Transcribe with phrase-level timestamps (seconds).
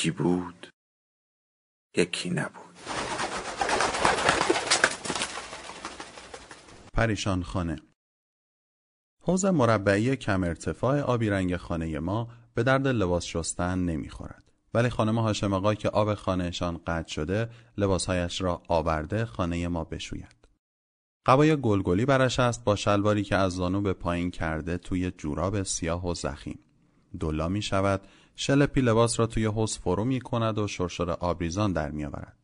[0.00, 0.68] یکی بود
[1.96, 2.76] یکی نبود
[6.94, 7.76] پریشان خانه
[9.22, 14.52] حوز مربعی کم ارتفاع آبی رنگ خانه ما به درد لباس شستن نمی‌خورد.
[14.74, 20.48] ولی خانم هاشم آقا که آب خانهشان قطع شده لباسهایش را آورده خانه ما بشوید.
[21.26, 26.06] قبای گلگلی برش است با شلواری که از زانو به پایین کرده توی جوراب سیاه
[26.06, 26.58] و زخیم.
[27.20, 28.00] دلا می شود
[28.36, 32.36] شلپی لباس را توی حوز فرو می کند و شرشر آبریزان در می آورد.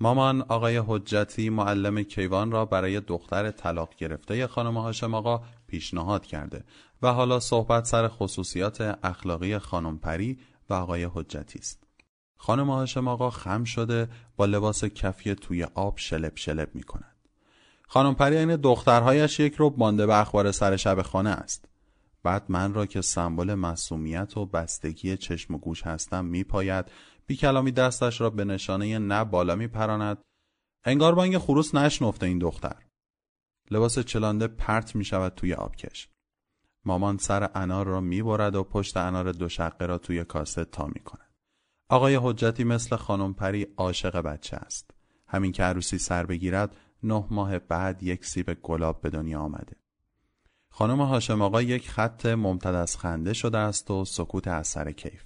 [0.00, 6.64] مامان آقای حجتی معلم کیوان را برای دختر طلاق گرفته خانم هاشم آقا پیشنهاد کرده
[7.02, 10.38] و حالا صحبت سر خصوصیات اخلاقی خانم پری
[10.70, 11.84] و آقای حجتی است.
[12.36, 17.14] خانم هاشم آقا خم شده با لباس کفی توی آب شلپ شلپ می کند.
[17.88, 21.68] خانم پری این دخترهایش یک رو مانده به اخبار سر شب خانه است.
[22.24, 26.90] بعد من را که سمبل مسومیت و بستگی چشم و گوش هستم میپاید
[27.26, 30.18] بی کلامی دستش را به نشانه نه بالا میپراند
[30.84, 32.76] انگار بانگ خروس نشنفته این دختر
[33.70, 36.08] لباس چلانده پرت می شود توی آبکش
[36.84, 41.34] مامان سر انار را می‌برد و پشت انار دوشقه را توی کاسه تا می کند.
[41.88, 44.90] آقای حجتی مثل خانم پری عاشق بچه است.
[45.26, 49.76] همین که عروسی سر بگیرد نه ماه بعد یک سیب گلاب به دنیا آمده.
[50.76, 55.24] خانم هاشم آقا یک خط ممتد از خنده شده است و سکوت از سر کیف.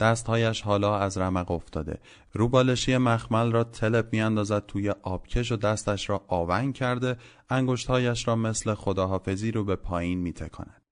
[0.00, 2.00] دستهایش حالا از رمق افتاده.
[2.32, 7.16] روبالشی مخمل را تلپ میاندازد توی آبکش و دستش را آونگ کرده
[7.50, 10.82] انگشتهایش را مثل خداحافظی رو به پایین میتکاند.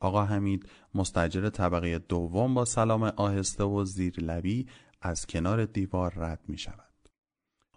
[0.00, 4.66] آقا حمید مستجر طبقه دوم با سلام آهسته و زیر لبی
[5.02, 6.87] از کنار دیوار رد می شود.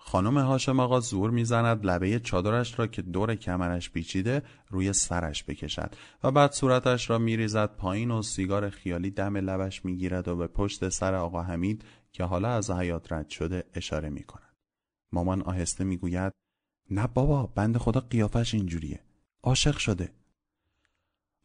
[0.04, 5.96] خانم هاشم آقا زور می‌زند لبه چادرش را که دور کمرش پیچیده روی سرش بکشد
[6.24, 10.90] و بعد صورتش را میریزد پایین و سیگار خیالی دم لبش می‌گیرد و به پشت
[10.90, 14.56] سر آقا حمید که حالا از حیات رد شده اشاره می‌کند.
[15.12, 16.34] مامان آهسته می‌گوید
[16.92, 19.00] نه بابا بند خدا قیافش اینجوریه.
[19.44, 20.12] عاشق شده.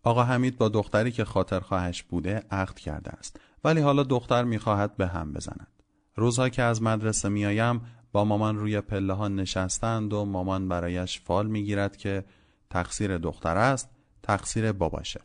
[0.02, 4.96] آقا حمید با دختری که خاطر خواهش بوده عقد کرده است ولی حالا دختر می‌خواهد
[4.96, 5.68] به هم بزند.
[6.14, 7.80] روزها که از مدرسه میآیم
[8.16, 12.24] با مامان روی پله ها نشستند و مامان برایش فال می‌گیرد که
[12.70, 13.90] تقصیر دختر است
[14.22, 15.20] تقصیر باباشه.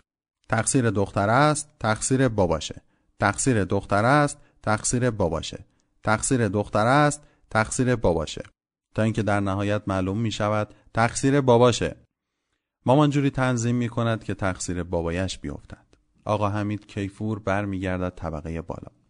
[0.50, 2.82] تقصیر دختر است تقصیر باباشه.
[3.20, 5.66] تقصیر دختر است تقصیر باباشه.
[6.04, 8.44] تقصیر دختر است تقصیر باباشه.
[8.96, 11.96] تا اینکه در نهایت معلوم می شود تقصیر باباشه.
[12.86, 15.86] مامان جوری تنظیم می کند که تقصیر بابایش بیفتد.
[16.26, 19.01] آقا حمید کیفور برمیگردد طبقه بالا.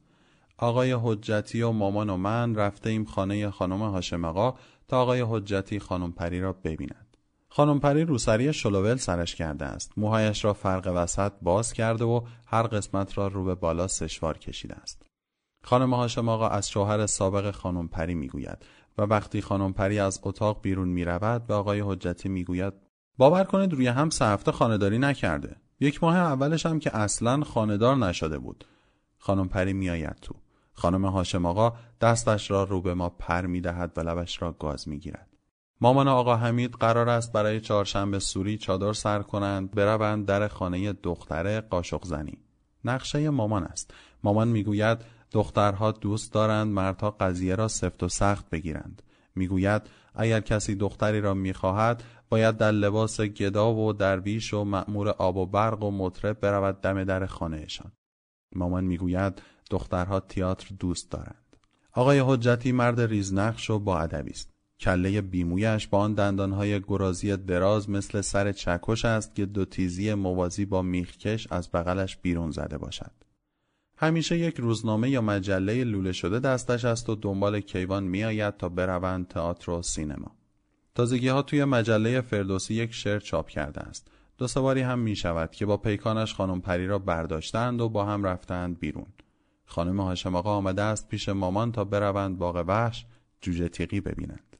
[0.62, 4.56] آقای حجتی و مامان و من رفته ایم خانه خانم هاشم آقا
[4.88, 7.18] تا آقای حجتی خانم پری را ببیند.
[7.50, 9.92] خانم پری روسری شلوول سرش کرده است.
[9.98, 14.76] موهایش را فرق وسط باز کرده و هر قسمت را رو به بالا سشوار کشیده
[14.76, 15.06] است.
[15.64, 18.66] خانم هاشم آقا از شوهر سابق خانم پری می‌گوید
[18.98, 22.74] و وقتی خانم پری از اتاق بیرون می رود به آقای حجتی می‌گوید
[23.18, 25.56] باور کنید روی هم سه هفته خانداری نکرده.
[25.80, 28.66] یک ماه اولش هم که اصلا خاندار نشده بود.
[29.18, 30.36] خانم پری میآید تو.
[30.82, 34.88] خانم هاشم آقا دستش را رو به ما پر می دهد و لبش را گاز
[34.88, 35.28] می گیرد.
[35.82, 41.62] مامان آقا حمید قرار است برای چهارشنبه سوری چادر سر کنند بروند در خانه دختر
[41.62, 42.38] قاشق زنی.
[42.86, 43.94] نقشه مامان است.
[44.24, 44.98] مامان می‌گوید
[45.32, 49.02] دخترها دوست دارند مردها قضیه را سفت و سخت بگیرند.
[49.36, 49.82] می‌گوید
[50.16, 55.46] اگر کسی دختری را می‌خواهد باید در لباس گدا و درویش و مأمور آب و
[55.46, 57.92] برق و مطرب برود دم در خانهشان.
[58.56, 61.58] مامان می‌گوید دخترها تئاتر دوست دارند.
[61.94, 64.52] آقای حجتی مرد ریزنقش و با ادبی است.
[64.80, 70.66] کله بیمویش با آن دندانهای گرازی دراز مثل سر چکش است که دو تیزی موازی
[70.66, 73.12] با میخکش از بغلش بیرون زده باشد.
[73.98, 79.28] همیشه یک روزنامه یا مجله لوله شده دستش است و دنبال کیوان میآید تا بروند
[79.28, 80.36] تئاتر و سینما.
[80.96, 84.08] تازگی ها توی مجله فردوسی یک شعر چاپ کرده است.
[84.38, 88.24] دو سواری هم می شود که با پیکانش خانم پری را برداشتند و با هم
[88.24, 89.08] رفتند بیرون.
[89.72, 93.06] خانم هاشم آقا آمده است پیش مامان تا بروند باغ وحش
[93.42, 94.58] جوجه تیغی ببینند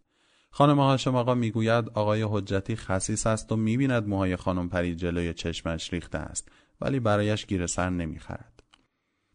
[0.52, 5.94] خانم هاشم آقا می‌گوید آقای حجتی خسیس است و می‌بیند موهای خانم پری جلوی چشمش
[5.94, 8.64] ریخته است ولی برایش گیر سر نمی‌خرد.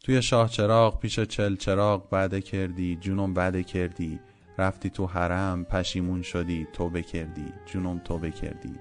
[0.05, 4.21] توی شاه چراغ پیش چل چراغ بعده کردی جونم بعده کردی
[4.59, 8.75] رفتی تو حرم پشیمون شدی توبه کردی جونم توبه کردی.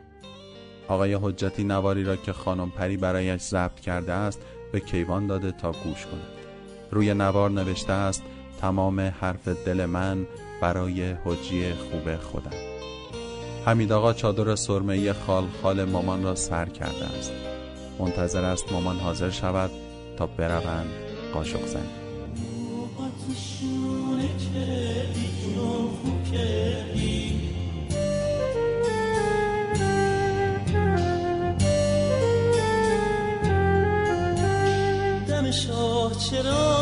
[0.88, 5.72] آقای حجتی نواری را که خانم پری برایش ضبط کرده است به کیوان داده تا
[5.72, 6.35] گوش کند.
[6.96, 8.24] روی نوار نوشته است
[8.62, 10.28] تمام حرف دل من
[10.62, 12.58] برای حجی خوب خودم.
[13.66, 17.32] حمید آقا چادر سرمهی خال خال مامان را سر کرده است.
[18.00, 19.72] منتظر است مامان حاضر شود
[20.18, 20.90] تا بروند
[21.34, 22.06] قاشق زنی
[35.56, 36.75] شاه چرا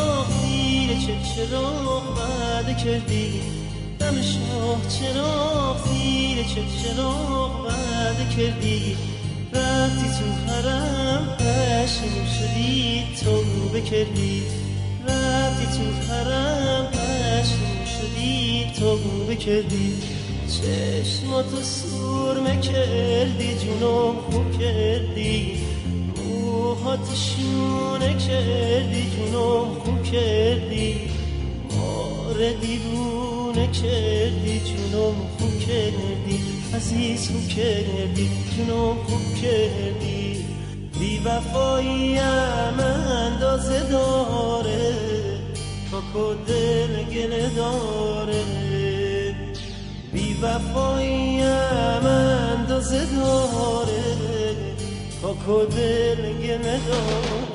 [1.36, 3.42] چرا بعد کردی؟
[4.00, 8.98] دم شاه چرا زیر چه چرا بعد کردی؟
[9.54, 14.44] رفتی تو حرم پشم شدی توبه کردی.
[15.08, 19.94] رفتی تو حرم پشم شدی توبه کردی.
[20.48, 25.58] چشماتو سرمه کردی جونم خوب کردی.
[26.18, 31.23] موهاتشونه کردی جونم خوب کردی.
[32.34, 36.40] آره دیوونه کردی جونم خوب کردی
[36.76, 40.46] عزیز خوب کردی جونم خوب کردی.
[41.00, 44.96] بی وفاییم اندازه داره
[45.92, 48.44] تا دل گله داره.
[50.14, 54.56] بی وفاییم اندازه داره
[55.22, 57.53] تا دل گله داره.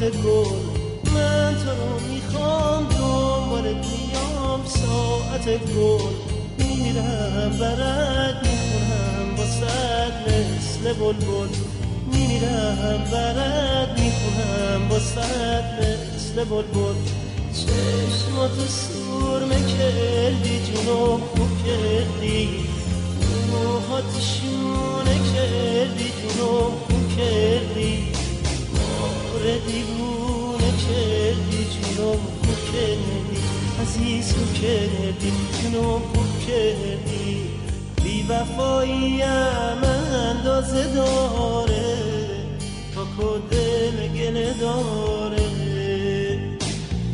[0.00, 0.56] ساعت گل.
[1.14, 6.14] من تو رو می‌خوام دنبالت میام ساعت گل.
[6.58, 11.48] میرم برد می‌خونم با صد مثل بلبل.
[12.12, 15.80] میرم برد می‌خونم با صد
[16.14, 16.94] مثل بلبل.
[17.52, 22.48] چشماتو سرمه کردی جونو خوب کردی.
[23.50, 28.05] موهاتشونه کردی جونو خوب کردی.
[29.36, 33.36] آره دیوونه کردی جونم خوب کردی
[33.82, 37.36] عزیز خوب کردی جونم خوب کردی.
[38.04, 39.84] بی وفاییم
[40.30, 41.96] اندازه داره
[42.94, 43.04] تا
[43.50, 45.46] دل گله داره.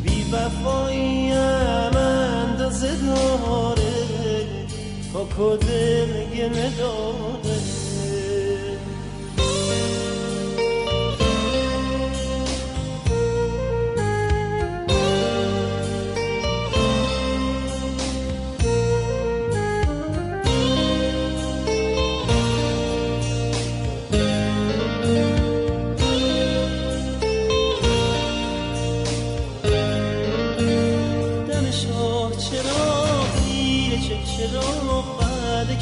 [0.02, 3.94] بی وفاییم اندازه داره
[5.56, 7.41] دل گله داره.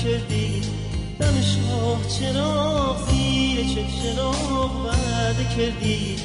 [0.05, 0.63] کردی؟
[1.21, 4.33] دم شاه چرا زیر چه چرا
[4.85, 6.17] بعد کردی؟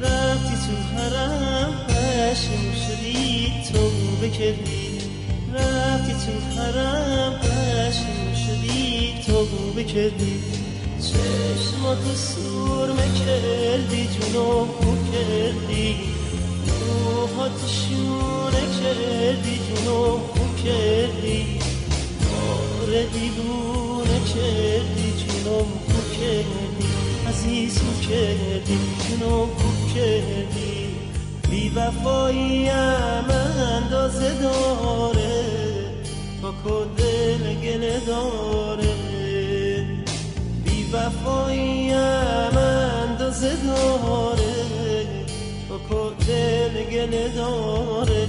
[0.00, 4.98] رفتی تو حرم پشم شدی توبه کردی.
[5.54, 10.42] رفتی تو حرم پشم شدی توبه کردی.
[11.02, 15.96] چشماتو سرمه کردی جونو خوب کردی.
[16.88, 21.57] موهاتشونه کردی جونو خوب کردی.
[22.88, 26.88] آره دیوونه کردی جونم خوب کردی
[27.28, 28.78] عزیز خوب کردی
[29.08, 30.88] جونم خوب کردی.
[31.50, 33.30] بی وفاییم
[33.76, 35.44] اندازه داره
[36.42, 38.94] تا دل گله داره.
[40.64, 44.54] بی وفاییم اندازه داره
[45.88, 48.26] تا دل گله داره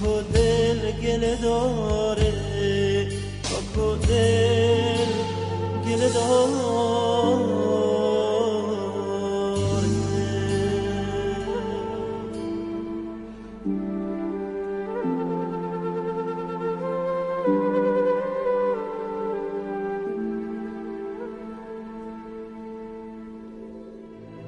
[0.00, 2.21] تا دل گله داره.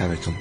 [0.00, 0.36] 才会这么